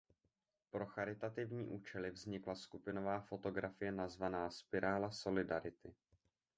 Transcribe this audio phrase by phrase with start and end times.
[0.71, 5.95] Pro charitativní účely vznikla skupinová fotografie nazvaná "Spirála solidarity".